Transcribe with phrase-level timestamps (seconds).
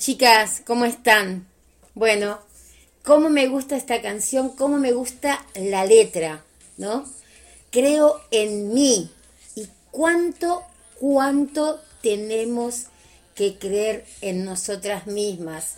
[0.00, 1.46] chicas, ¿cómo están?
[1.94, 2.38] Bueno,
[3.04, 6.42] cómo me gusta esta canción, cómo me gusta la letra,
[6.78, 7.04] ¿no?
[7.70, 9.10] Creo en mí
[9.54, 10.62] y cuánto,
[10.98, 12.86] cuánto tenemos
[13.34, 15.74] que creer en nosotras mismas,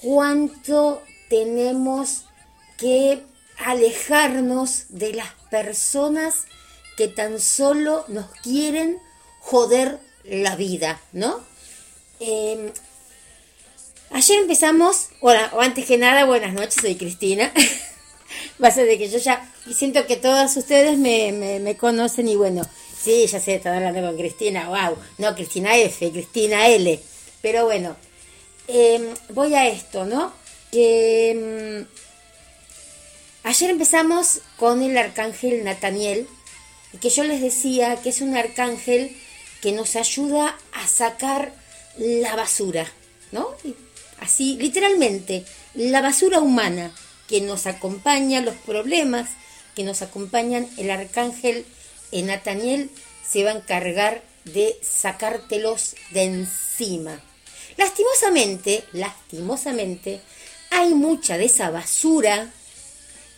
[0.00, 2.24] cuánto tenemos
[2.78, 3.22] que
[3.58, 6.46] alejarnos de las personas
[6.96, 8.98] que tan solo nos quieren
[9.40, 11.44] joder la vida, ¿no?
[12.18, 12.72] Eh,
[14.10, 17.52] ayer empezamos, bueno, antes que nada, buenas noches, soy Cristina.
[18.62, 22.36] Va a ser de que yo ya, siento que todas ustedes me, me, conocen y
[22.36, 22.62] bueno,
[22.98, 27.00] sí, ya sé, están hablando con Cristina, wow, no, Cristina F, Cristina L.
[27.42, 27.96] Pero bueno,
[28.68, 30.32] eh, voy a esto, ¿no?
[30.72, 36.26] Que mm, ayer empezamos con el arcángel Nataniel,
[37.00, 39.16] que yo les decía que es un arcángel
[39.60, 41.52] que nos ayuda a sacar
[41.98, 42.90] la basura,
[43.32, 43.50] ¿no?
[44.18, 45.44] Así, literalmente,
[45.74, 46.90] la basura humana
[47.28, 49.28] que nos acompaña, los problemas
[49.74, 51.66] que nos acompañan, el arcángel
[52.12, 52.90] en Nataniel
[53.28, 57.20] se va a encargar de sacártelos de encima.
[57.76, 60.20] Lastimosamente, lastimosamente,
[60.70, 62.50] hay mucha de esa basura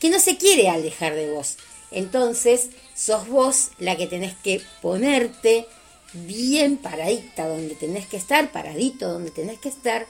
[0.01, 1.57] que no se quiere alejar de vos.
[1.91, 5.67] Entonces, sos vos la que tenés que ponerte
[6.13, 10.07] bien paradita donde tenés que estar, paradito donde tenés que estar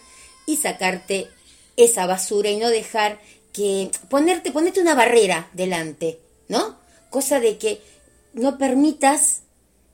[0.49, 1.29] y sacarte
[1.77, 3.21] esa basura y no dejar
[3.53, 6.79] que ponerte ponerte una barrera delante, ¿no?
[7.11, 7.83] Cosa de que
[8.33, 9.43] no permitas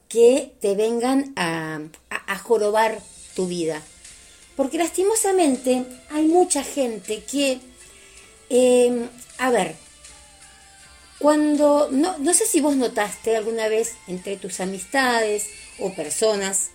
[0.09, 3.01] que te vengan a, a, jorobar
[3.35, 3.83] tu vida.
[4.55, 7.59] Porque lastimosamente hay mucha gente que,
[8.49, 9.75] eh, a ver,
[11.19, 15.49] cuando, no, no sé si vos notaste alguna vez entre tus amistades
[15.81, 16.69] o personas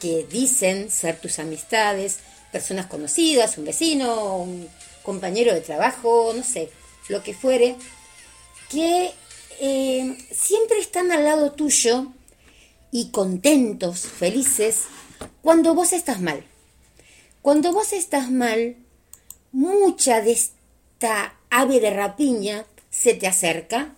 [0.00, 2.18] que dicen ser tus amistades,
[2.52, 4.68] personas conocidas, un vecino, un
[5.02, 6.70] compañero de trabajo, no sé,
[7.08, 7.76] lo que fuere,
[8.68, 9.10] que
[9.60, 12.06] eh, siempre están al lado tuyo
[12.92, 14.84] y contentos, felices,
[15.42, 16.44] cuando vos estás mal.
[17.42, 18.76] Cuando vos estás mal,
[19.52, 23.94] mucha de esta ave de rapiña se te acerca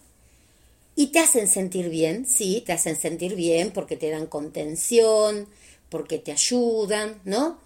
[0.95, 5.49] y te hacen sentir bien, sí, te hacen sentir bien porque te dan contención,
[5.89, 7.59] porque te ayudan, ¿no?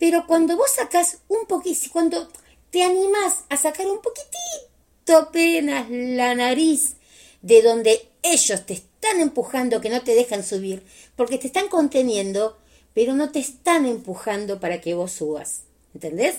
[0.00, 2.28] Pero cuando vos sacas un poquito, cuando
[2.70, 6.96] te animás a sacar un poquitito apenas la nariz
[7.42, 10.82] de donde ellos te están empujando, que no te dejan subir,
[11.16, 12.56] porque te están conteniendo,
[12.94, 15.64] pero no te están empujando para que vos subas,
[15.94, 16.36] ¿entendés?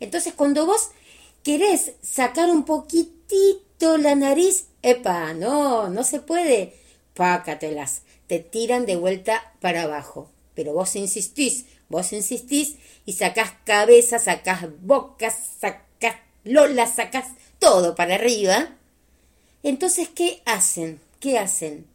[0.00, 0.90] Entonces cuando vos
[1.44, 6.74] querés sacar un poquitito la nariz, epa, no, no se puede,
[7.14, 12.76] pácatelas, te tiran de vuelta para abajo, pero vos insistís, vos insistís
[13.06, 17.26] y sacás cabeza, sacás boca, sacás lola, sacás
[17.58, 18.76] todo para arriba.
[19.62, 21.00] Entonces, ¿qué hacen?
[21.20, 21.86] ¿Qué hacen?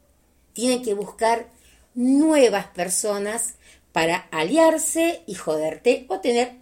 [0.54, 1.48] Tienen que buscar
[1.94, 3.56] nuevas personas
[3.92, 6.58] para aliarse y joderte o tener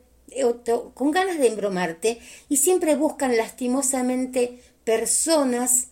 [0.93, 2.19] con ganas de embromarte
[2.49, 5.87] y siempre buscan lastimosamente personas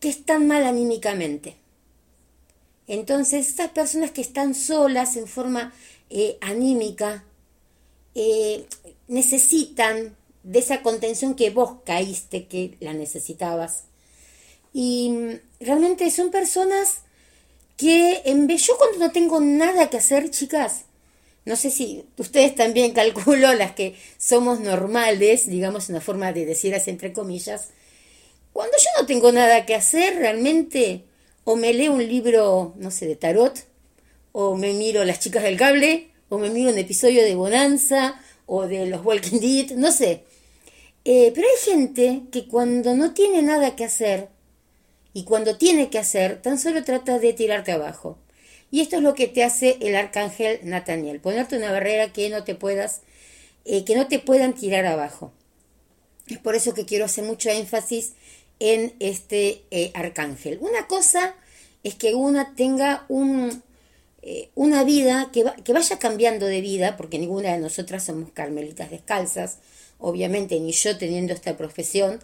[0.00, 1.56] que están mal anímicamente.
[2.86, 5.72] Entonces, estas personas que están solas en forma
[6.14, 7.24] eh, anímica
[8.14, 8.66] eh,
[9.08, 13.84] necesitan de esa contención que vos caíste, que la necesitabas.
[14.74, 16.98] Y mm, realmente son personas
[17.78, 20.82] que en vez, yo cuando no tengo nada que hacer, chicas,
[21.46, 26.74] no sé si ustedes también calculo las que somos normales, digamos una forma de decir
[26.74, 27.68] así entre comillas,
[28.52, 31.04] cuando yo no tengo nada que hacer realmente,
[31.44, 33.64] o me leo un libro, no sé, de tarot,
[34.32, 38.66] o me miro Las chicas del cable, o me miro un episodio de Bonanza, o
[38.66, 40.24] de los Walking Dead, no sé.
[41.04, 44.28] Eh, pero hay gente que cuando no tiene nada que hacer,
[45.14, 48.18] y cuando tiene que hacer, tan solo trata de tirarte abajo.
[48.70, 52.44] Y esto es lo que te hace el arcángel Nathaniel, ponerte una barrera que no
[52.44, 53.02] te puedas,
[53.66, 55.32] eh, que no te puedan tirar abajo.
[56.26, 58.14] Es por eso que quiero hacer mucho énfasis
[58.60, 60.58] en este eh, arcángel.
[60.62, 61.34] Una cosa
[61.82, 63.62] es que una tenga un,
[64.22, 68.90] eh, una vida que, que vaya cambiando de vida, porque ninguna de nosotras somos carmelitas
[68.90, 69.58] descalzas,
[69.98, 72.20] obviamente ni yo teniendo esta profesión,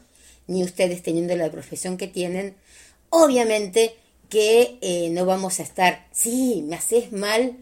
[0.47, 2.55] ni ustedes teniendo la profesión que tienen,
[3.11, 3.97] obviamente
[4.29, 7.57] que eh, no vamos a estar, sí, me haces mal,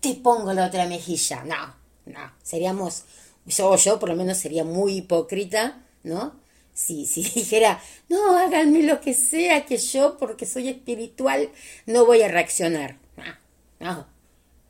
[0.00, 1.44] te pongo la otra mejilla.
[1.44, 1.74] No,
[2.06, 3.04] no, seríamos,
[3.46, 6.34] yo, yo por lo menos sería muy hipócrita, ¿no?
[6.74, 11.50] Si, si dijera, no, háganme lo que sea, que yo, porque soy espiritual,
[11.86, 13.01] no voy a reaccionar.
[13.82, 14.06] No.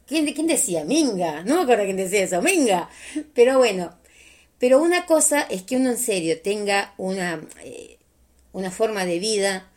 [0.06, 0.84] ¿Quién, decía?
[0.84, 2.88] Minga, no me acuerdo quién decía eso, Minga.
[3.34, 3.94] Pero bueno,
[4.58, 7.98] pero una cosa es que uno en serio tenga una, eh,
[8.52, 9.68] una forma de vida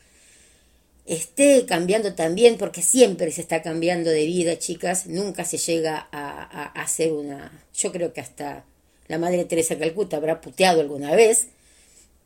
[1.05, 6.71] esté cambiando también, porque siempre se está cambiando de vida, chicas, nunca se llega a,
[6.81, 7.51] hacer una...
[7.75, 8.65] Yo creo que hasta
[9.07, 11.49] la Madre Teresa Calcuta habrá puteado alguna vez,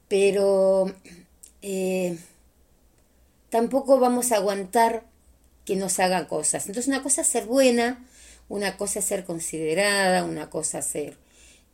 [0.08, 0.94] pero
[1.62, 2.18] eh,
[3.50, 5.09] tampoco vamos a aguantar
[5.70, 6.66] que nos hagan cosas.
[6.66, 8.04] Entonces una cosa es ser buena,
[8.48, 11.16] una cosa es ser considerada, una cosa es ser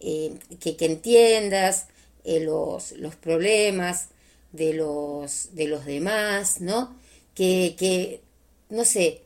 [0.02, 1.86] eh, que, que, entiendas
[2.26, 4.10] eh, los, los problemas,
[4.52, 6.94] de los, de los demás, ¿no?
[7.36, 8.20] Que, que
[8.68, 9.22] no sé,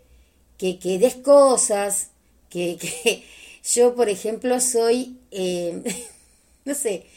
[0.59, 2.11] que, que des cosas,
[2.51, 3.23] que, que
[3.63, 5.81] yo, por ejemplo, soy, eh,
[6.65, 7.07] no sé,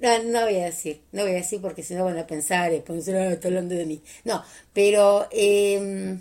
[0.00, 2.82] no, voy a decir, no voy a decir porque si no van a pensar, es
[2.90, 4.02] ah, está hablando de mí.
[4.24, 4.42] No,
[4.72, 6.20] pero em,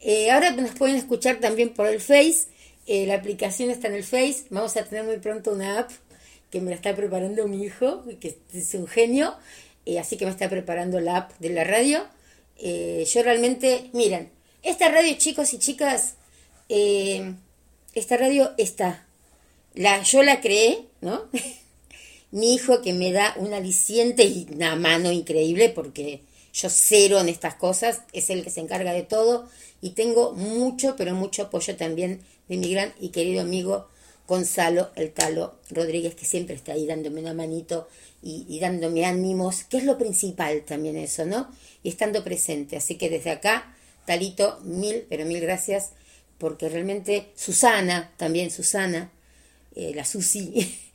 [0.00, 2.48] eh, ahora nos pueden escuchar también por el Face.
[2.86, 4.46] Eh, la aplicación está en el Face.
[4.50, 5.90] Vamos a tener muy pronto una app
[6.50, 9.36] que me la está preparando mi hijo, que es un genio.
[9.86, 12.04] Eh, así que me está preparando la app de la radio.
[12.60, 14.30] Yo realmente, miren,
[14.62, 16.14] esta radio, chicos y chicas,
[16.68, 19.06] esta radio está.
[19.74, 21.28] La, yo la creé, ¿no?
[22.32, 27.28] mi hijo que me da un aliciente y una mano increíble porque yo cero en
[27.28, 29.48] estas cosas, es el que se encarga de todo
[29.80, 33.88] y tengo mucho, pero mucho apoyo también de mi gran y querido amigo
[34.26, 37.88] Gonzalo El Talo Rodríguez, que siempre está ahí dándome una manito
[38.22, 41.50] y, y, dándome ánimos, que es lo principal también eso, ¿no?
[41.82, 42.76] Y estando presente.
[42.76, 43.74] Así que desde acá,
[44.06, 45.90] Talito, mil, pero mil gracias,
[46.38, 49.10] porque realmente Susana, también Susana,
[49.74, 50.78] eh, la Susi,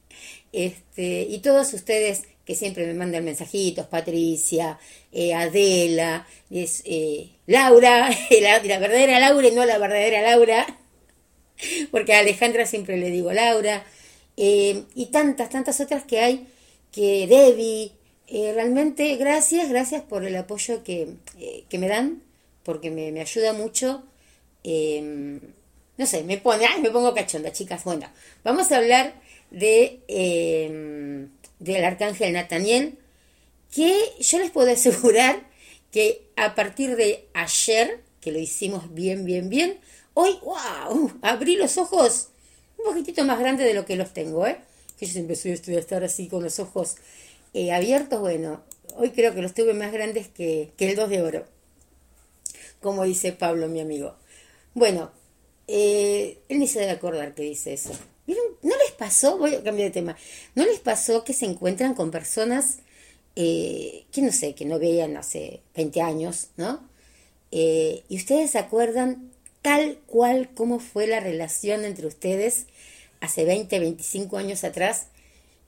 [0.51, 4.79] Este, y todos ustedes que siempre me mandan mensajitos, Patricia,
[5.11, 8.09] eh, Adela, es, eh, Laura,
[8.41, 10.65] la, la, verdadera Laura y no la verdadera Laura,
[11.91, 13.85] porque a Alejandra siempre le digo Laura,
[14.37, 16.47] eh, y tantas, tantas otras que hay,
[16.91, 17.91] que Debbie,
[18.53, 21.09] realmente gracias, gracias por el apoyo que,
[21.69, 22.21] que me dan,
[22.63, 24.03] porque me, me ayuda mucho.
[24.63, 27.83] no sé, me pone, ay, me pongo cachonda, chicas.
[27.83, 28.07] Bueno,
[28.43, 29.13] vamos a hablar
[29.51, 32.97] de, em, del arcángel Nathaniel,
[33.73, 35.47] que yo les puedo asegurar
[35.91, 39.79] que a partir de ayer, que lo hicimos bien, bien, bien,
[40.19, 42.29] hoy, wow, abrí los ojos
[42.79, 44.57] un poquitito más grandes de lo que los tengo, ¿eh?
[44.97, 46.95] Que yo siempre soy a estar así con los ojos
[47.53, 48.63] eh, abiertos, bueno,
[48.95, 51.45] hoy creo que los tuve más grandes que, que el 2 de oro,
[52.81, 54.15] como dice Pablo, mi amigo.
[54.73, 55.11] Bueno,
[55.67, 57.91] eh, él ni se debe acordar que dice eso.
[58.25, 59.37] ¿No les pasó?
[59.37, 60.17] Voy a cambiar de tema.
[60.55, 62.79] ¿No les pasó que se encuentran con personas
[63.35, 66.81] eh, que no sé, que no veían hace 20 años, ¿no?
[67.51, 72.67] Y ustedes se acuerdan tal cual como fue la relación entre ustedes
[73.21, 75.07] hace 20, 25 años atrás.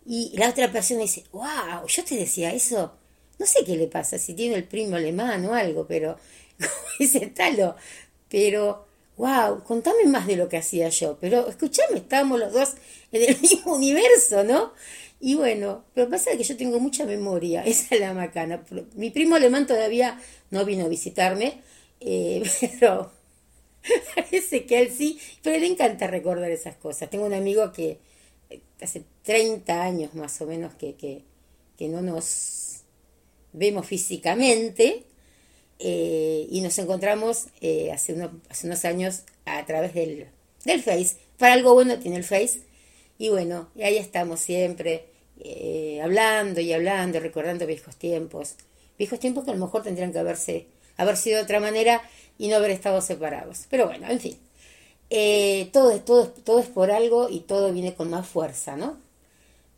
[0.05, 2.93] Y la otra persona dice, wow, yo te decía eso.
[3.37, 6.17] No sé qué le pasa, si tiene el primo alemán o algo, pero
[6.99, 7.75] dice talo.
[8.29, 8.85] Pero
[9.19, 12.69] wow, contame más de lo que hacía yo, pero escuchame, estábamos los dos
[13.11, 14.73] en el mismo universo, ¿no?
[15.19, 18.63] Y bueno, pero pasa que yo tengo mucha memoria, esa es la macana.
[18.95, 20.19] Mi primo alemán todavía
[20.49, 21.61] no vino a visitarme,
[21.99, 22.43] eh,
[22.79, 23.11] pero
[24.15, 27.09] parece que él sí, pero le encanta recordar esas cosas.
[27.09, 27.99] Tengo un amigo que
[28.49, 31.23] eh, hace 30 años más o menos que, que,
[31.77, 32.81] que no nos
[33.53, 35.05] vemos físicamente,
[35.79, 38.13] eh, y nos encontramos eh, hace,
[38.49, 40.27] hace unos años a través del,
[40.65, 41.15] del Face.
[41.37, 42.61] Para algo bueno tiene el Face.
[43.17, 45.05] Y bueno, y ahí estamos siempre
[45.39, 48.55] eh, hablando y hablando, recordando viejos tiempos.
[48.97, 50.67] Viejos tiempos que a lo mejor tendrían que haberse,
[50.97, 52.01] haber sido de otra manera
[52.39, 53.67] y no haber estado separados.
[53.69, 55.69] Pero bueno, en fin.
[55.71, 58.97] todo, todo, todo es por algo y todo viene con más fuerza, ¿no?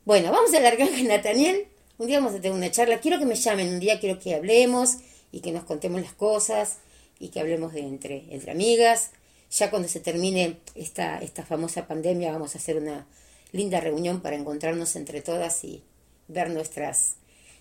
[0.05, 1.67] Bueno, vamos a alargar con Nathaniel.
[1.97, 2.99] Un día vamos a tener una charla.
[2.99, 4.97] Quiero que me llamen un día, quiero que hablemos
[5.31, 6.77] y que nos contemos las cosas
[7.19, 9.11] y que hablemos de entre, entre amigas.
[9.51, 13.05] Ya cuando se termine esta, esta famosa pandemia vamos a hacer una
[13.51, 15.83] linda reunión para encontrarnos entre todas y
[16.27, 17.15] ver nuestras,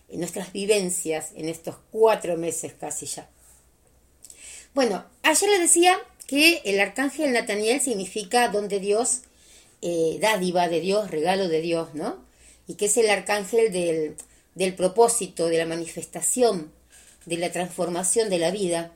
[0.09, 3.29] nuestras vivencias en estos cuatro meses casi ya.
[4.73, 5.99] Bueno, ayer le decía
[6.29, 9.23] que el arcángel Nataniel significa don de Dios,
[9.83, 12.25] eh, dádiva de Dios, regalo de Dios, ¿no?
[12.69, 14.15] Y que es el arcángel del,
[14.55, 16.71] del propósito, de la manifestación,
[17.27, 18.93] de la transformación de la vida,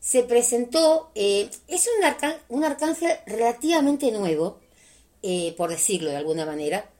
[0.00, 4.58] se presentó, eh, es un, un, arcángel relativamente nuevo,
[5.22, 6.90] eh, por decirlo de alguna manera.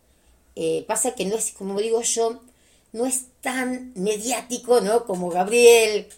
[0.88, 2.40] Pasa que no es, como digo yo,
[2.92, 5.04] no es tan mediático, ¿no?
[5.04, 6.08] Como Gabriel.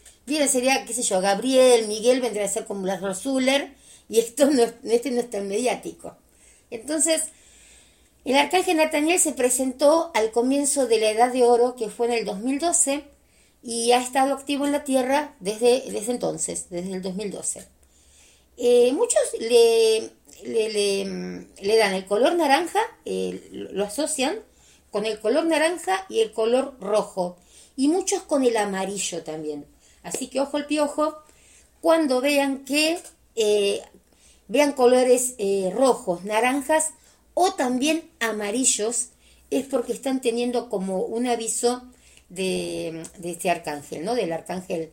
[0.48, 3.74] Sería, qué sé yo, Gabriel, Miguel vendría a ser como la Zuller,
[4.08, 4.48] y esto
[4.84, 6.16] este no es tan mediático.
[6.70, 7.30] Entonces,
[8.24, 12.12] el arcángel Nathaniel se presentó al comienzo de la Edad de Oro, que fue en
[12.12, 13.04] el 2012,
[13.62, 17.66] y ha estado activo en la Tierra desde, desde entonces, desde el 2012.
[18.56, 20.10] Eh, muchos le,
[20.44, 22.80] le, dan el color naranja,
[23.50, 24.38] lo asocian
[24.90, 27.36] con el color naranja y el color rojo,
[27.76, 29.66] y muchos con el amarillo también.
[30.02, 31.18] Así que ojo el piojo,
[31.80, 32.98] cuando vean que
[33.36, 33.82] eh,
[34.48, 36.90] vean colores eh, rojos, naranjas
[37.34, 39.10] o también amarillos,
[39.50, 41.82] es porque están teniendo como un aviso
[42.28, 44.14] de, este arcángel, ¿no?
[44.14, 44.92] Del arcángel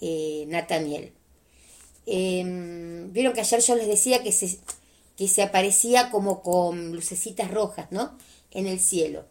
[0.00, 1.12] eh, Nataniel.
[2.06, 4.58] Em, vieron que ayer yo les decía que se,
[5.16, 8.18] que se aparecía como con lucecitas rojas, ¿no?
[8.50, 9.24] En el cielo.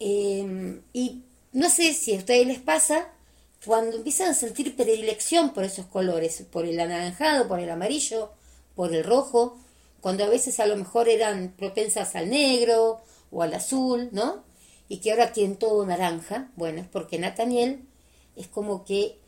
[0.00, 1.22] Em, y
[1.52, 3.08] no sé si a ustedes les pasa,
[3.66, 8.30] cuando empiezan a sentir predilección por esos colores, por el anaranjado, por el amarillo,
[8.74, 9.58] por el rojo,
[10.00, 14.46] cuando a veces a lo mejor eran propensas al negro o al azul, ¿no?
[14.88, 17.82] y que ahora tienen todo naranja, bueno, es porque Nathaniel
[18.36, 19.18] es como que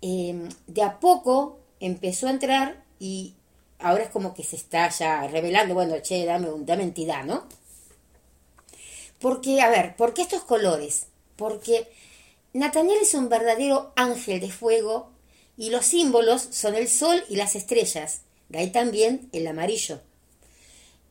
[0.00, 3.34] em, de a poco empezó a entrar y
[3.78, 7.44] ahora es como que se está ya revelando, bueno, che, dame, dame entidad, ¿no?
[9.20, 11.06] Porque, a ver, ¿por qué estos colores?
[11.36, 11.88] Porque
[12.54, 15.10] Nathaniel es un verdadero ángel de fuego
[15.56, 20.00] y los símbolos son el sol y las estrellas, de ahí también el amarillo.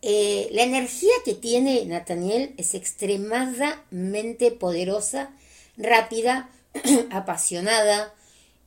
[0.02, 5.32] Eh, la energía que tiene Nathaniel es extremadamente poderosa,
[5.76, 6.50] rápida,
[7.12, 8.14] apasionada,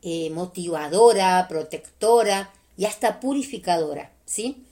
[0.02, 4.12] eh, motivadora, protectora y hasta purificadora.
[4.26, 4.66] ¿sí?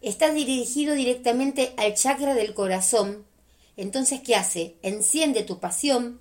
[0.00, 3.26] Está dirigido directamente al chakra del corazón.
[3.76, 4.76] Entonces, ¿qué hace?
[4.80, 6.20] Enciende tu pasión,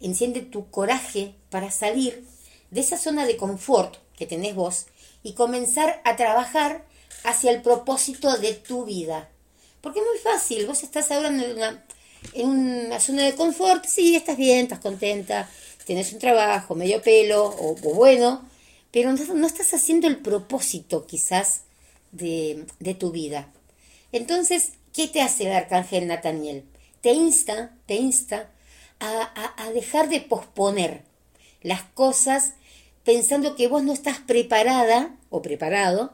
[0.00, 2.24] enciende tu coraje para salir
[2.70, 4.86] de esa zona de confort que tenés vos
[5.22, 6.84] y comenzar a trabajar
[7.24, 9.28] hacia el propósito de tu vida.
[9.80, 11.84] Porque es muy fácil, vos estás ahora en una,
[12.32, 15.48] en una zona de confort, sí, estás bien, estás contenta,
[15.84, 18.46] tienes un trabajo, medio pelo o, bueno,
[18.90, 21.62] pero no, estás haciendo el propósito quizás
[22.12, 22.66] de,
[22.98, 23.52] tu vida.
[24.12, 26.64] Entonces, ¿qué te hace el arcángel Nathaniel?
[27.00, 28.50] Te insta, te insta
[29.00, 31.02] a, dejar de posponer
[31.62, 32.54] las cosas
[33.04, 36.12] pensando que vos no estás preparada o preparado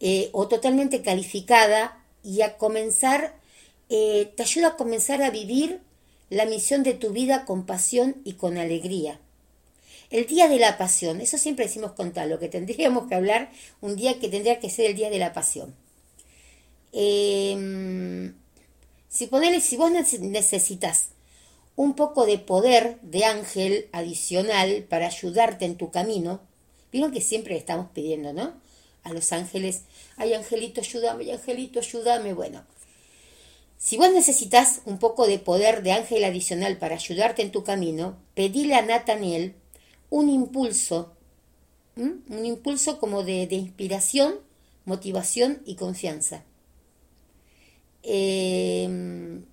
[0.00, 3.34] eh, o totalmente calificada y a comenzar,
[3.88, 5.80] eh, te ayuda a comenzar a vivir
[6.30, 9.20] la misión de tu vida con pasión y con alegría.
[10.10, 13.50] El día de la pasión, eso siempre decimos contar, lo que tendríamos que hablar
[13.80, 15.74] un día que tendría que ser el día de la pasión.
[16.92, 18.34] Em,
[19.08, 19.28] si,
[19.60, 19.90] si vos
[20.20, 21.08] necesitas
[21.80, 26.42] un poco de poder de ángel adicional para ayudarte en tu camino,
[26.92, 28.52] vieron que siempre estamos pidiendo, ¿no?
[29.02, 29.84] A los ángeles,
[30.18, 32.34] ay angelito, ayúdame, ay angelito, ayúdame.
[32.34, 32.66] Bueno,
[33.78, 38.18] si vos necesitas un poco de poder de ángel adicional para ayudarte en tu camino,
[38.34, 39.54] pedile a Nathaniel
[40.10, 41.14] un impulso,
[41.96, 44.34] un impulso como de, inspiración,
[44.84, 46.44] motivación y confianza.
[48.02, 49.46] Em,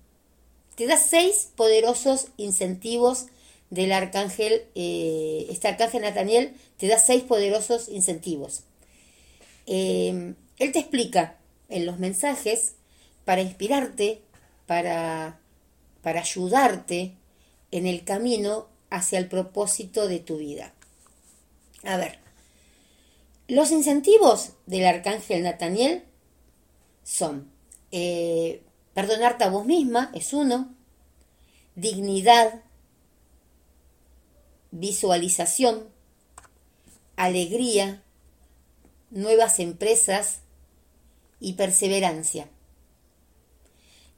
[0.78, 3.26] te da seis poderosos incentivos
[3.68, 8.62] del arcángel, eh, este arcángel Nathaniel te da seis poderosos incentivos.
[9.66, 11.36] Em, él te explica
[11.68, 12.76] en los mensajes
[13.24, 14.22] para inspirarte,
[14.68, 15.40] para,
[16.00, 17.16] para ayudarte
[17.72, 20.72] en el camino hacia el propósito de tu vida.
[21.82, 22.20] A ver,
[23.48, 26.04] los incentivos del arcángel Nathaniel
[27.02, 27.50] son
[27.90, 28.62] eh,
[28.98, 30.74] perdonarte a vos misma, es uno,
[31.76, 32.62] dignidad,
[34.72, 35.84] visualización,
[37.14, 38.02] alegría,
[39.10, 40.40] nuevas empresas
[41.38, 42.48] y perseverancia.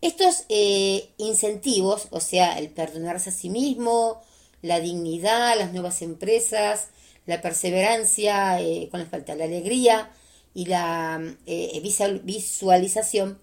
[0.00, 4.22] Estos eh, incentivos, o sea, el perdonarse a sí mismo,
[4.62, 6.88] la dignidad, las nuevas empresas,
[7.26, 10.10] la perseverancia, eh, con la falta la alegría
[10.54, 11.82] y la eh,
[12.24, 13.38] visualización,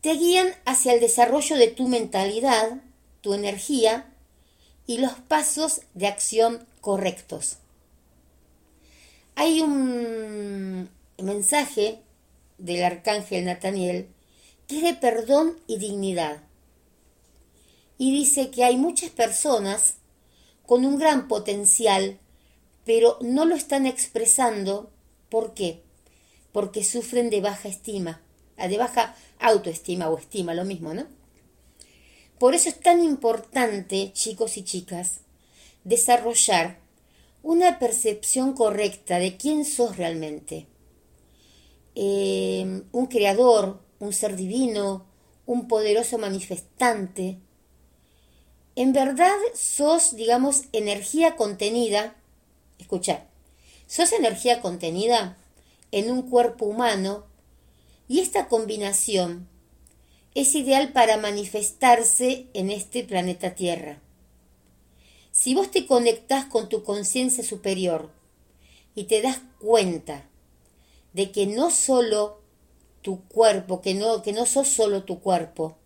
[0.00, 2.82] te guían hacia el desarrollo de tu mentalidad,
[3.20, 4.12] tu energía
[4.86, 7.58] y los pasos de acción correctos.
[9.34, 12.00] Hay un mensaje
[12.58, 14.08] del arcángel Nathaniel
[14.66, 16.42] que es de perdón y dignidad
[18.00, 19.96] y dice que hay muchas personas
[20.64, 22.18] con un gran potencial,
[22.86, 24.90] pero no lo están expresando.
[25.28, 25.82] ¿Por qué?
[26.50, 28.22] Porque sufren de baja estima,
[28.68, 31.06] de baja autoestima o estima, lo mismo, ¿no?
[32.38, 35.20] Por eso es tan importante, chicos y chicas,
[35.84, 36.78] desarrollar
[37.42, 40.66] una percepción correcta de quién sos realmente.
[41.94, 45.06] Eh, un creador, un ser divino,
[45.46, 47.38] un poderoso manifestante,
[48.76, 52.16] en verdad sos, digamos, energía contenida,
[52.78, 53.26] escucha,
[53.86, 55.36] sos energía contenida
[55.90, 57.26] en un cuerpo humano
[58.10, 59.48] y esta combinación
[60.34, 64.00] es ideal para manifestarse en este planeta Tierra.
[65.30, 68.10] Si vos te conectás con tu conciencia superior
[68.96, 70.28] y te das cuenta
[71.12, 72.40] de que no solo
[73.00, 75.76] tu cuerpo, que no, que no sos solo tu cuerpo,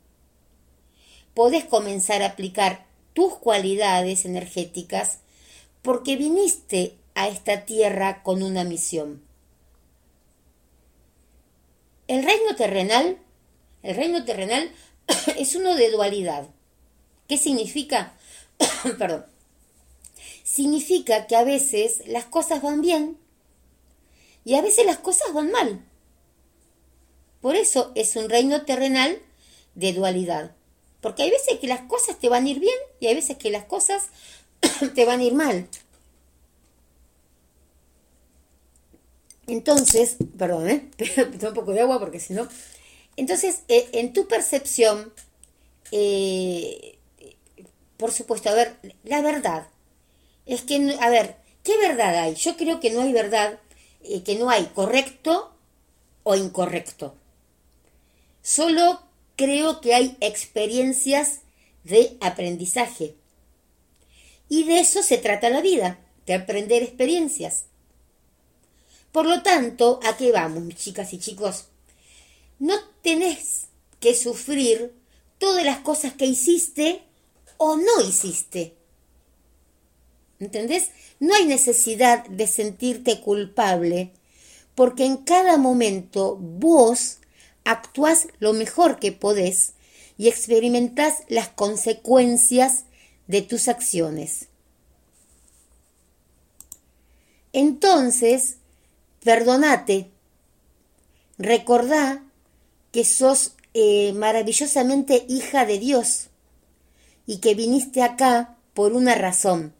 [1.35, 5.19] podés comenzar a aplicar tus cualidades energéticas
[5.83, 9.34] porque viniste a esta tierra con una misión.
[12.07, 13.19] El reino terrenal,
[13.83, 14.71] el reino terrenal
[15.39, 16.49] es uno de dualidad.
[17.29, 18.15] ¿Qué significa?
[18.99, 19.27] Perdón.
[20.43, 23.19] Significa que a veces las cosas van bien
[24.45, 25.85] y a veces las cosas van mal.
[27.41, 29.19] Por eso es un reino terrenal
[29.75, 30.55] de dualidad.
[31.01, 33.51] Porque hay veces que las cosas te van a ir bien y hay veces que
[33.51, 34.09] las cosas
[34.95, 35.69] te van a ir mal.
[39.47, 40.91] Entonces, perdón, ¿eh?
[41.43, 42.49] un poco de agua porque si no...
[43.17, 45.13] Entonces, eh, en tu percepción,
[45.93, 46.99] eh,
[47.97, 49.69] por supuesto, a ver, la verdad,
[50.47, 52.35] es que, a ver, ¿qué verdad hay?
[52.35, 53.61] Yo creo que no hay verdad,
[54.03, 55.55] eh, que no hay correcto
[56.25, 57.15] o incorrecto.
[58.43, 59.01] Solo
[59.37, 61.41] creo que hay experiencias
[61.85, 63.15] de aprendizaje.
[64.49, 67.65] Y de eso se trata la vida, de aprender experiencias.
[69.15, 71.67] Por lo tanto, ¿a qué vamos, chicas y chicos?
[72.59, 73.69] No tenés
[74.01, 74.93] que sufrir
[75.39, 77.01] todas las cosas que hiciste
[77.57, 78.75] o no hiciste.
[80.41, 80.89] ¿Entendés?
[81.21, 84.11] No hay necesidad de sentirte culpable,
[84.75, 87.19] porque en cada momento vos
[87.63, 89.75] actúas lo mejor que podés
[90.19, 92.87] y experimentas las consecuencias
[93.29, 94.49] de tus acciones.
[97.53, 98.57] Entonces,
[99.25, 100.11] perdonate,
[101.39, 102.23] recordá
[102.93, 106.29] que sos eh, maravillosamente hija de Dios
[107.27, 109.75] y que viniste acá por una razón.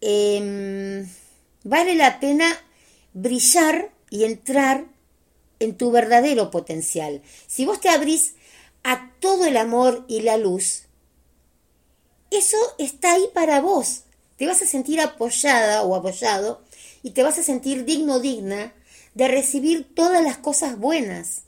[0.00, 1.08] Em,
[1.64, 2.56] vale la pena
[3.14, 4.84] brillar y entrar
[5.58, 7.22] en tu verdadero potencial.
[7.46, 8.34] Si vos te abrís
[8.84, 10.84] a todo el amor y la luz,
[12.30, 14.02] eso está ahí para vos.
[14.36, 16.62] Te vas a sentir apoyada o apoyado
[17.02, 18.72] y te vas a sentir digno digna
[19.14, 21.42] de recibir todas las cosas buenas.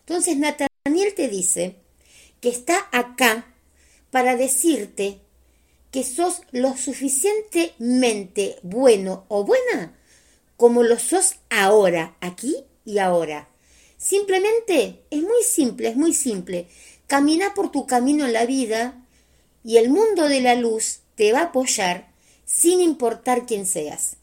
[0.00, 1.76] Entonces Nathaniel te dice
[2.40, 3.46] que está acá
[4.10, 5.20] para decirte
[5.90, 9.94] que sos lo suficientemente bueno o buena
[10.56, 13.48] como lo sos ahora, aquí y ahora.
[13.96, 16.68] Simplemente es muy simple, es muy simple.
[17.06, 19.02] Camina por tu camino en la vida
[19.62, 22.12] y el mundo de la luz te va a apoyar
[22.44, 24.16] sin importar quién seas.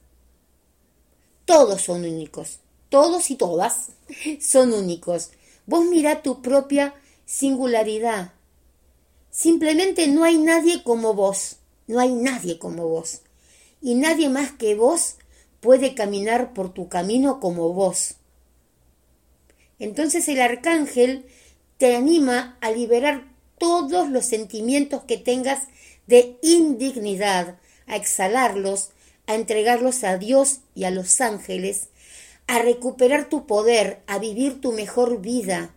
[1.51, 3.89] Todos son únicos, todos y todas
[4.39, 5.31] son únicos.
[5.65, 8.31] Vos mira tu propia singularidad.
[9.31, 13.23] Simplemente no hay nadie como vos, no hay nadie como vos.
[13.81, 15.15] Y nadie más que vos
[15.59, 18.15] puede caminar por tu camino como vos.
[19.77, 21.25] Entonces el arcángel
[21.77, 25.67] te anima a liberar todos los sentimientos que tengas
[26.07, 28.91] de indignidad, a exhalarlos,
[29.27, 31.89] a entregarlos a Dios y a los ángeles,
[32.47, 35.73] a recuperar tu poder, a vivir tu mejor vida.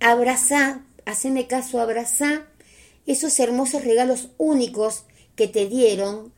[0.00, 2.46] Abraza, haceme caso, abraza
[3.06, 5.04] esos hermosos regalos únicos
[5.36, 6.32] que te dieron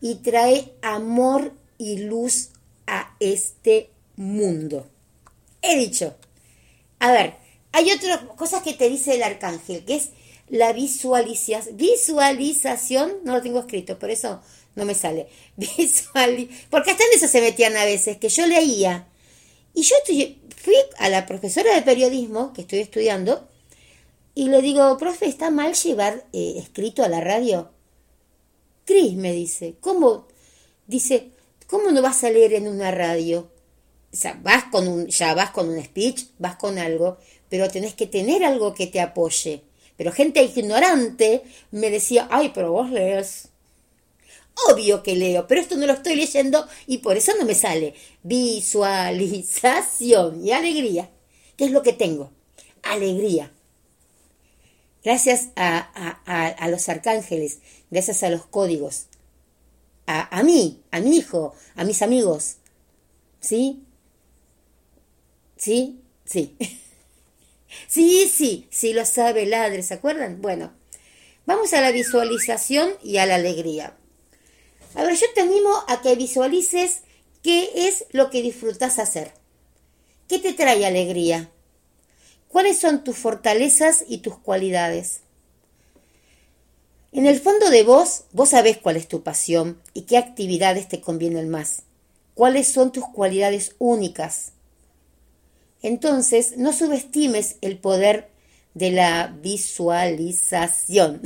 [0.00, 2.50] y trae amor y luz
[2.86, 4.88] a este mundo.
[5.62, 6.16] He dicho.
[6.98, 7.34] A ver,
[7.72, 10.10] hay otras cosas que te dice el arcángel, que es
[10.48, 11.76] la visualización.
[11.76, 14.40] Visualización, no lo tengo escrito, por eso
[14.76, 15.26] no me sale.
[15.56, 19.08] Visual, porque hasta en eso se metían a veces, que yo leía.
[19.74, 23.48] Y yo fui a la profesora de periodismo que estoy estudiando
[24.38, 27.70] y le digo, profe, ¿está mal llevar eh, escrito a la radio?
[28.84, 30.28] Cris me dice, ¿cómo?
[30.86, 31.30] Dice,
[31.66, 33.50] ¿cómo no vas a leer en una radio?
[34.12, 37.16] O sea, vas con un, ya vas con un speech, vas con algo,
[37.48, 39.62] pero tenés que tener algo que te apoye.
[39.96, 43.48] Pero gente ignorante me decía, ay, pero vos lees.
[44.68, 47.94] Obvio que leo, pero esto no lo estoy leyendo y por eso no me sale.
[48.22, 51.10] Visualización y alegría.
[51.56, 52.32] ¿Qué es lo que tengo?
[52.82, 53.52] Alegría.
[55.04, 57.58] Gracias a, los arcángeles,
[57.90, 59.06] gracias a los códigos,
[60.06, 62.56] a, a mí, a mi hijo, a mis amigos.
[63.40, 63.84] ¿Sí?
[65.56, 66.00] ¿Sí?
[66.24, 66.56] Sí.
[67.88, 70.42] sí, sí, sí lo sabe Ladre, ¿se acuerdan?
[70.42, 70.72] Bueno,
[71.44, 73.96] vamos a la visualización y a la alegría.
[74.96, 77.02] A ver, yo te animo a que visualices
[77.42, 79.32] qué es lo que disfrutas hacer.
[80.26, 81.50] ¿Qué te trae alegría?
[82.48, 85.20] ¿Cuáles son tus fortalezas y tus cualidades?
[87.12, 91.02] En el fondo de vos, vos sabés cuál es tu pasión y qué actividades te
[91.02, 91.82] convienen más.
[92.34, 94.52] ¿Cuáles son tus cualidades únicas?
[95.82, 98.30] Entonces, no subestimes el poder
[98.72, 101.20] de la visualización,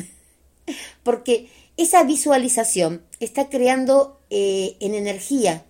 [1.05, 1.49] porque
[1.83, 5.65] esa visualización está creando eh, en energía,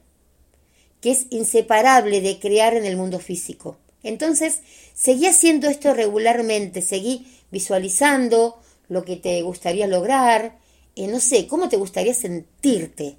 [1.00, 3.78] que es inseparable de crear en el mundo físico.
[4.02, 4.60] Entonces,
[4.92, 10.58] seguí haciendo esto regularmente, seguí visualizando, lo que te gustaría lograr,
[10.96, 13.16] eh, no sé, cómo te gustaría sentirte.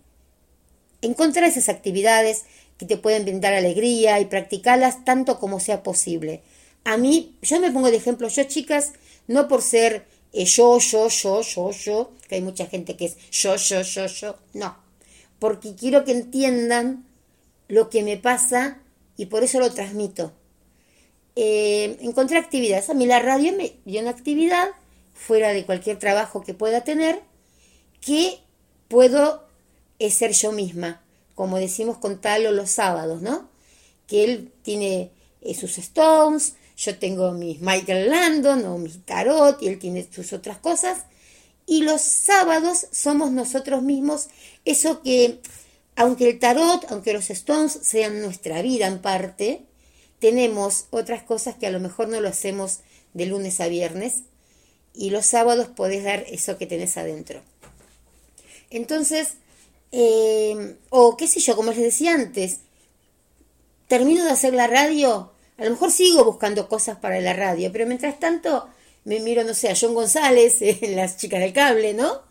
[1.02, 2.44] Encontrar esas actividades
[2.78, 6.44] que te pueden brindar alegría y practicarlas tanto como sea posible.
[6.84, 8.92] A mí, yo me pongo de ejemplo, yo chicas,
[9.28, 13.56] no por ser yo, yo, yo, yo, yo, que hay mucha gente que es yo,
[13.56, 14.78] yo, yo, yo, no,
[15.40, 17.06] porque quiero que entiendan
[17.68, 18.80] lo que me pasa
[19.18, 20.34] y por eso lo transmito.
[21.36, 24.70] Eh, encontré actividades, a mí la radio me dio una actividad
[25.14, 27.22] fuera de cualquier trabajo que pueda tener,
[28.02, 28.40] que
[28.88, 29.48] puedo
[30.00, 31.02] eh, ser yo misma,
[31.36, 33.50] como decimos con Talo los sábados, ¿no?
[34.08, 39.68] Que él tiene eh, sus Stones, yo tengo mis Michael Landon o mis Tarot y
[39.68, 41.06] él tiene sus otras cosas.
[41.68, 44.30] Y los sábados somos nosotros mismos,
[44.66, 45.40] eso que,
[45.96, 49.62] aunque el Tarot, aunque los Stones sean nuestra vida en parte,
[50.20, 52.80] tenemos otras cosas que a lo mejor no lo hacemos
[53.14, 54.24] de lunes a viernes,
[54.94, 57.42] y los sábados podés dar eso que tenés adentro.
[58.72, 59.36] Entonces,
[59.92, 62.60] eh, o qué sé yo, como les decía antes,
[63.88, 67.86] termino de hacer la radio, a lo mejor sigo buscando cosas para la radio, pero
[67.86, 68.68] mientras tanto
[69.04, 72.22] me miro, no sé, a John González, en las chicas del cable, ¿no?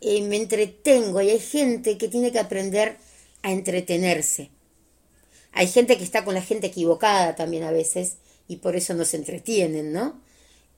[0.00, 2.98] Eh, me entretengo y hay gente que tiene que aprender
[3.42, 4.50] a entretenerse.
[5.52, 8.16] Hay gente que está con la gente equivocada también a veces
[8.48, 10.20] y por eso no se entretienen, ¿no?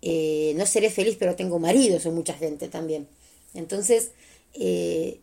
[0.02, 3.08] Eh, no seré feliz, pero tengo marido, son mucha gente también.
[3.54, 4.10] Entonces,
[4.54, 5.18] eh,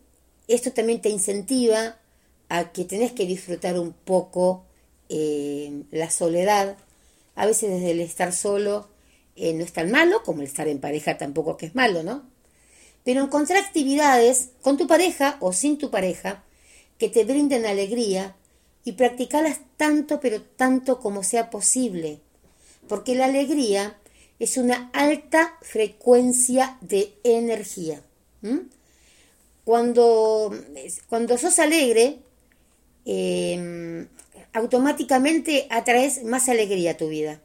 [0.48, 1.98] esto también te incentiva
[2.48, 4.64] a que tenés que disfrutar un poco
[5.08, 6.76] eh, la soledad.
[7.34, 8.88] A veces desde el estar solo
[9.36, 12.22] eh, no es tan malo, como el estar en pareja tampoco que es malo, ¿no?
[13.04, 16.44] Pero encontrar actividades con tu pareja o sin tu pareja
[16.98, 18.36] que te brinden alegría
[18.84, 22.20] y practicarlas tanto pero tanto como sea posible,
[22.88, 23.98] porque la alegría
[24.38, 28.02] es una alta frecuencia de energía.
[29.64, 30.54] Cuando,
[31.08, 32.18] cuando sos alegre,
[33.06, 34.06] em,
[34.54, 37.40] automáticamente atraes más alegría a tu vida.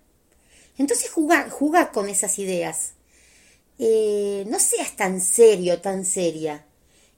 [0.77, 2.93] Entonces jugar, jugar con esas ideas.
[3.79, 6.65] Eh, no seas tan serio, tan seria.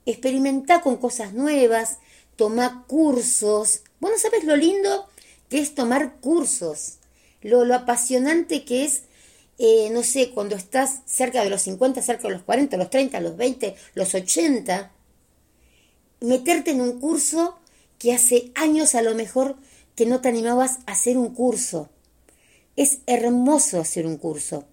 [0.06, 1.99] Experimenta con cosas nuevas,
[2.38, 3.82] toma cursos.
[3.99, 5.08] Bueno, ¿sabes lo lindo
[5.49, 6.97] que es tomar cursos?
[7.41, 9.04] Lo, lo apasionante que es,
[9.60, 13.19] eh, no sé, cuando estás cerca de los 50, cerca de los 40, los 30,
[13.19, 14.91] los 20, los 80,
[16.21, 17.60] meterte en un curso
[17.99, 19.58] que hace años a lo mejor
[20.01, 21.91] que no te animabas a hacer un curso.
[22.75, 24.65] Es hermoso hacer un curso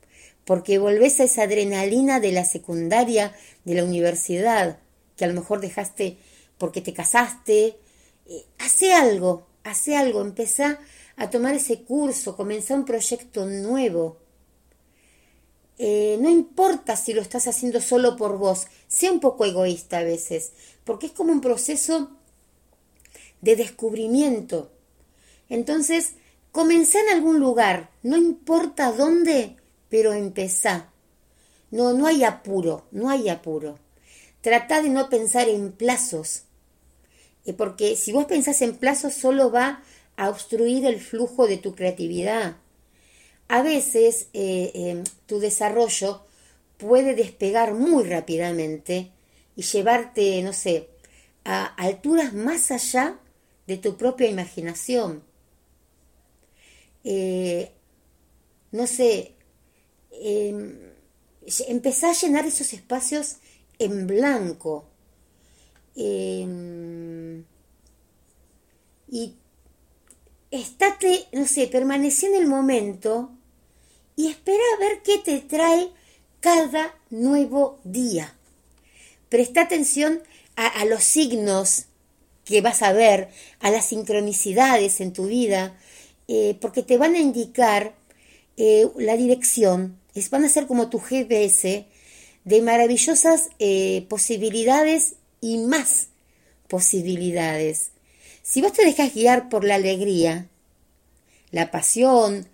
[0.46, 3.36] porque volvés a esa adrenalina de la secundaria,
[3.66, 4.78] de la universidad,
[5.18, 6.16] que a lo mejor dejaste
[6.56, 7.76] porque te casaste.
[8.26, 10.78] Eh, hace algo, hace algo, empezá
[11.16, 14.16] a tomar ese curso, comenzá un proyecto nuevo.
[15.76, 20.04] Eh, no importa si lo estás haciendo solo por vos, sea un poco egoísta a
[20.04, 20.52] veces,
[20.84, 22.12] porque es como un proceso
[23.42, 24.72] de descubrimiento.
[25.48, 26.14] Entonces,
[26.52, 29.56] comenzá en algún lugar, no importa dónde,
[29.88, 30.90] pero empezá.
[31.70, 33.78] No, no hay apuro, no hay apuro.
[34.40, 36.44] Trata de no pensar en plazos,
[37.44, 39.82] eh, porque si vos pensás en plazos solo va
[40.16, 42.56] a obstruir el flujo de tu creatividad.
[43.48, 46.22] A veces eh, em, tu desarrollo
[46.76, 49.11] puede despegar muy rápidamente
[49.56, 50.88] y llevarte, no sé,
[51.44, 53.18] a alturas más allá
[53.66, 55.22] de tu propia imaginación.
[57.04, 57.72] Eh,
[58.72, 59.34] no sé,
[60.12, 60.92] eh,
[61.68, 63.37] empezá a llenar esos espacios
[63.78, 64.84] en blanco.
[65.96, 67.44] Em,
[69.11, 69.34] y
[70.50, 73.30] estate, no sé, permanece en el momento
[74.16, 75.90] y espera a ver qué te trae
[76.40, 78.34] cada nuevo día.
[79.28, 80.22] Presta atención
[80.56, 81.87] a, los signos
[82.44, 83.28] que vas a ver,
[83.61, 85.78] a las sincronicidades en tu vida,
[86.28, 87.94] eh, porque te van a indicar
[88.58, 91.86] eh, la dirección, es, van a ser como tu GPS
[92.44, 96.08] de maravillosas eh, posibilidades y más
[96.68, 97.90] posibilidades.
[98.42, 100.48] Si vos te dejas guiar por la alegría,
[101.50, 102.46] la pasión,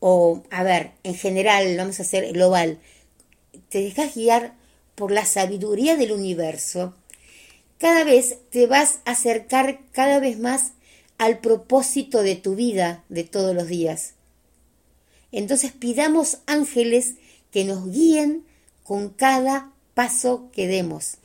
[0.00, 2.80] o, a ver, en general, vamos a hacer global,
[3.68, 4.54] te dejas guiar
[4.94, 6.94] por la sabiduría del universo,
[7.78, 10.72] cada vez te vas a acercar cada vez más
[11.22, 14.14] al propósito de tu vida de todos los días.
[15.30, 17.14] Entonces pidamos ángeles
[17.52, 18.44] que nos guíen
[18.82, 21.18] con cada paso que demos.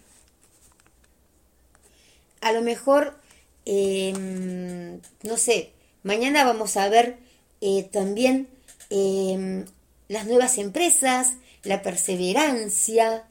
[2.42, 3.20] A lo mejor,
[3.66, 5.72] em, no sé,
[6.04, 7.18] mañana vamos a ver
[7.62, 8.48] eh, también
[8.92, 9.66] em,
[10.10, 13.26] las nuevas empresas, la perseverancia.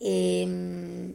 [0.00, 1.14] Em,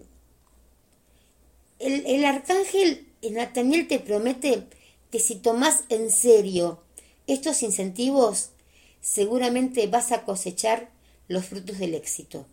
[1.77, 4.63] el, el arcángel Nathaniel te promete
[5.12, 6.81] que si tomas en serio
[7.27, 8.49] estos incentivos
[9.01, 10.89] seguramente vas a cosechar
[11.27, 12.45] los frutos del éxito.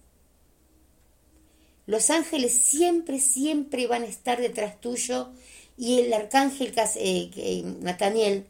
[1.86, 5.30] Los ángeles siempre, siempre van a estar detrás tuyo
[5.78, 8.46] y el arcángel eh, Nathaniel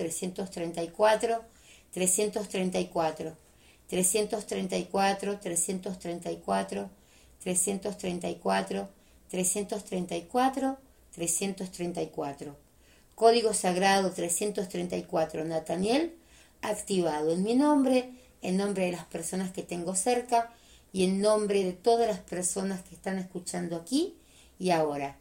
[3.89, 5.41] 334, 334, 334,
[9.31, 10.79] 334,
[11.13, 12.57] 334.
[13.15, 16.15] Código Sagrado 334, Nathaniel,
[16.63, 18.11] activado en mi nombre,
[18.43, 20.53] en nombre de las personas que tengo cerca
[20.93, 24.17] y en nombre de todas las personas que están escuchando aquí
[24.59, 25.17] y ahora.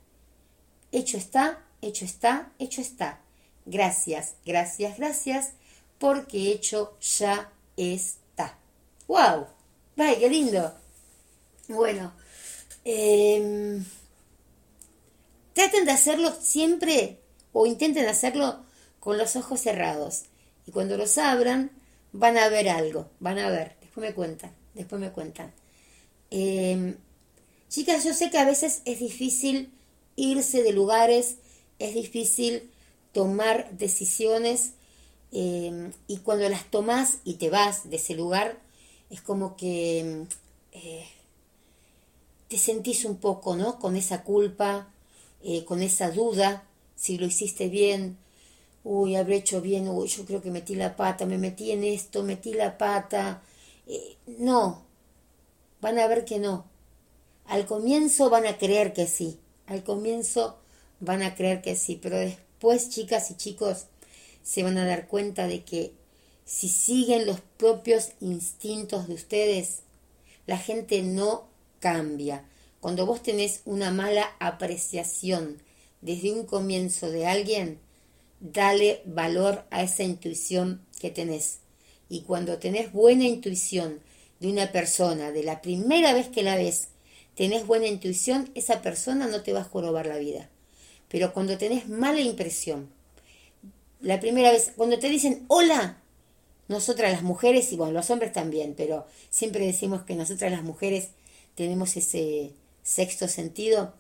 [0.91, 3.21] Hecho está, hecho está, hecho está.
[3.65, 5.53] Gracias, gracias, gracias,
[5.99, 8.58] porque hecho ya está.
[9.08, 9.47] ¡Wow!
[9.95, 10.73] ¡Vaya, qué lindo!
[11.67, 12.13] Bueno,
[12.84, 13.86] em,
[15.53, 17.19] traten de hacerlo siempre
[17.53, 18.63] o intenten hacerlo
[18.99, 20.23] con los ojos cerrados.
[20.65, 21.71] Y cuando los abran,
[22.12, 23.75] van a ver algo, van a ver.
[23.82, 25.53] Después me cuentan, después me cuentan.
[26.31, 26.95] Em,
[27.69, 29.71] chicas, yo sé que a veces es difícil
[30.15, 31.37] irse de lugares,
[31.79, 32.69] es difícil
[33.13, 34.71] tomar decisiones
[35.31, 38.59] em, y cuando las tomas y te vas de ese lugar,
[39.09, 40.25] es como que
[40.73, 41.05] eh,
[42.47, 43.79] te sentís un poco, ¿no?
[43.79, 44.87] Con esa culpa,
[45.43, 46.63] eh, con esa duda,
[46.95, 48.17] si lo hiciste bien,
[48.83, 52.23] uy, habré hecho bien, uy, yo creo que metí la pata, me metí en esto,
[52.23, 53.41] metí la pata.
[53.87, 54.83] Eh, no,
[55.81, 56.65] van a ver que no.
[57.45, 60.59] Al comienzo van a creer que sí, al comienzo
[60.99, 63.85] van a creer que sí, pero después, chicas y chicos,
[64.43, 65.93] se van a dar cuenta de que
[66.45, 69.81] si siguen los propios instintos de ustedes,
[70.47, 71.47] la gente no
[71.79, 72.45] cambia.
[72.79, 75.61] Cuando vos tenés una mala apreciación
[76.01, 77.79] desde un comienzo de alguien,
[78.39, 81.59] dale valor a esa intuición que tenés.
[82.09, 83.99] Y cuando tenés buena intuición
[84.39, 86.89] de una persona, de la primera vez que la ves,
[87.36, 90.49] tenés buena intuición, esa persona no te va a jorobar la vida.
[91.10, 92.89] Pero cuando tenés mala impresión,
[94.02, 95.97] la primera vez, cuando te dicen hola,
[96.67, 101.10] nosotras las mujeres, y bueno, los hombres también, pero siempre decimos que nosotras las mujeres
[101.56, 102.52] tenemos ese
[102.84, 103.93] sexto sentido.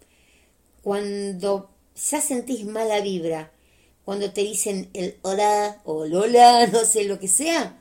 [0.83, 3.51] Cuando ya sentís mala vibra,
[4.05, 7.79] cuando te dicen el hola o lola, no sé lo que sea,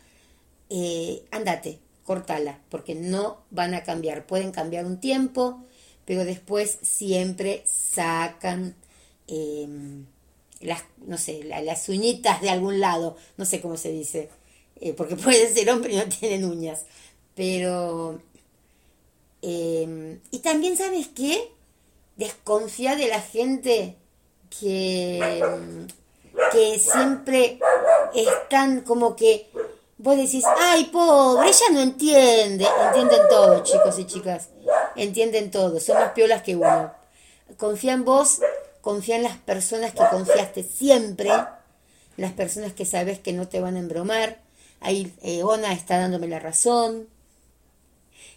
[0.71, 4.25] eh, andate, cortala, porque no van a cambiar.
[4.25, 5.63] Pueden cambiar un tiempo,
[6.07, 8.75] pero después siempre sacan
[9.27, 10.07] em,
[10.61, 14.31] las, no sé, las uñitas de algún lado, no sé cómo se dice,
[14.81, 16.87] eh, porque pueden ser hombre y no tienen uñas.
[17.35, 18.23] Pero,
[19.43, 21.53] em, y también sabes qué,
[22.17, 23.97] desconfía de la gente
[24.59, 25.43] que,
[26.53, 27.59] que siempre
[28.15, 29.51] están como que
[29.99, 32.67] vos decís, ay, pobre, ella no entiende.
[32.87, 34.49] Entienden todo, chicos y chicas.
[34.97, 35.79] Entienden todo.
[35.81, 36.93] Son más piolas que uno.
[37.57, 38.41] Confía en vos,
[38.81, 41.31] confía en las personas que confiaste siempre,
[42.17, 44.41] las personas que sabes que no te van a embromar.
[44.81, 47.09] Ahí eh, Ona está dándome la razón,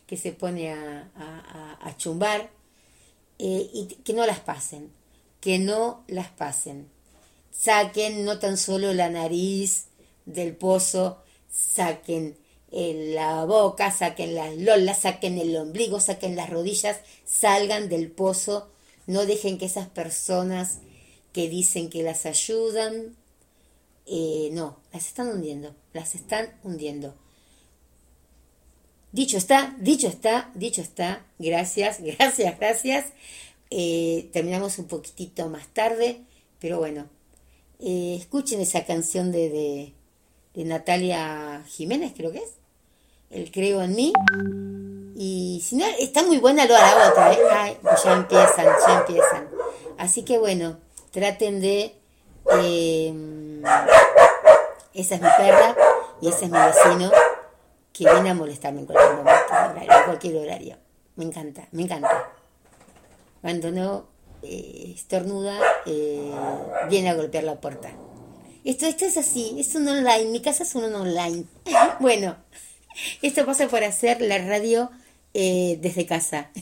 [0.08, 2.50] que se pone a, chumbar.
[3.38, 4.91] Eh, y que no las pasen,
[5.39, 6.89] que no las pasen.
[7.52, 9.88] Saquen no tan solo la nariz
[10.26, 11.21] del pozo,
[11.52, 12.38] saquen
[12.72, 18.72] eh, la boca, saquen las lolas, saquen el ombligo, saquen las rodillas, salgan del pozo,
[19.08, 20.80] no dejen que esas personas
[21.34, 23.18] que dicen que las ayudan,
[24.06, 27.14] eh, no, las están hundiendo, las están hundiendo.
[29.12, 33.06] Dicho está, dicho está, dicho está, gracias, gracias, gracias.
[33.70, 36.22] Eh, terminamos un poquitito más tarde,
[36.60, 37.10] pero bueno,
[37.80, 39.93] escuchen esa canción de de
[40.56, 42.54] Natalia Jiménez, creo que es.
[43.30, 44.14] El Creo en mí.
[45.16, 47.32] Y si no, está muy buena lo la otra,
[47.70, 47.78] ¿eh?
[47.82, 49.49] pues ya empiezan, ya empiezan.
[49.97, 50.78] Así que bueno,
[51.12, 51.95] traten de.
[52.52, 53.64] Em,
[54.93, 55.76] esa es mi perra
[56.22, 57.12] y ese es mi vecino
[57.93, 60.78] que viene a molestarme en cualquier momento, en cualquier horario.
[61.16, 62.32] Me encanta, me encanta.
[63.41, 64.06] Cuando no
[64.43, 66.32] eh, estornuda, eh,
[66.89, 67.91] viene a golpear la puerta.
[68.64, 71.45] Esto, esto es así, es un online, mi casa es un online.
[71.99, 72.36] Bueno,
[73.24, 74.91] esto pasa por hacer la radio
[75.34, 76.51] eh, desde casa.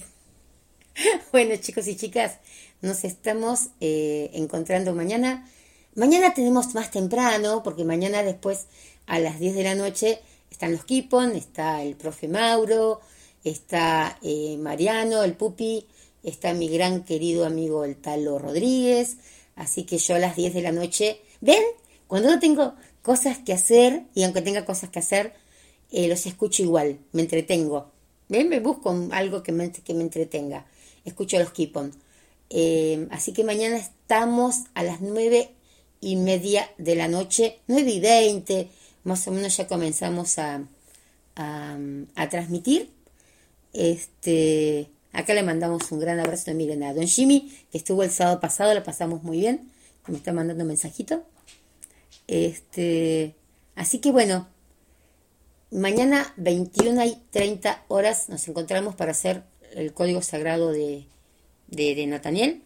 [1.32, 2.39] Bueno, chicos y chicas,
[2.82, 5.50] nos estamos eh, encontrando mañana.
[5.95, 8.66] Mañana tenemos más temprano, porque mañana después
[9.06, 10.22] a las 10 de la noche
[10.52, 13.02] Están los Kipon, está el profe Mauro,
[13.43, 15.86] está eh, Mariano, el Pupi,
[16.24, 19.18] está mi gran querido amigo el Talo Rodríguez.
[19.56, 21.64] Así que yo a las 10 de la noche, ¿ven?
[22.10, 25.32] Cuando no tengo cosas que hacer, y aunque tenga cosas que hacer,
[25.91, 27.91] eh, los escucho igual, me entretengo.
[28.30, 28.49] ¿Ven?
[28.49, 30.66] Me busco algo que me, que me entretenga.
[31.05, 31.91] Escucho los Kipon.
[32.49, 35.51] Eh, así que mañana estamos a las nueve
[36.01, 38.70] y media de la noche, nueve y veinte,
[39.03, 40.64] más o menos ya comenzamos a,
[41.36, 42.89] a, transmitir.
[43.72, 48.39] Este, acá le mandamos un gran abrazo miren a don Jimmy, que estuvo el sábado
[48.39, 49.70] pasado, lo pasamos muy bien,
[50.07, 51.24] me está mandando un mensajito.
[52.30, 53.34] Este,
[53.74, 54.48] así que bueno,
[55.72, 59.42] mañana 21 y 30 horas nos encontramos para hacer
[59.74, 61.06] el código sagrado de,
[61.70, 62.62] de, de Nathaniel.